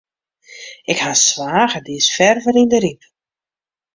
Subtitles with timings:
[0.91, 3.01] Ik ha in swager, dy is ferver yn de Ryp.